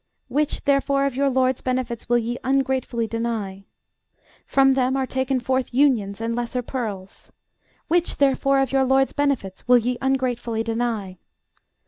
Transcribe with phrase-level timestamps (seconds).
[0.29, 3.65] Which, therefore, of your LORD'S benefits will ye ungratefully deny?
[4.47, 7.31] From them are taken forth unions and lesser pearls.
[7.87, 11.19] Which, therefore, of your LORD'S benefits will ye ungratefully deny?